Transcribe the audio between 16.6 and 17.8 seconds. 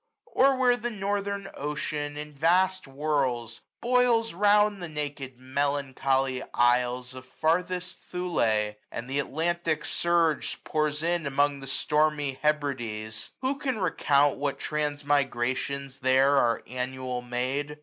annual made?